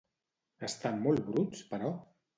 Estan 0.69 0.97
molt 1.05 1.23
bruts, 1.29 1.63
però? 1.75 1.97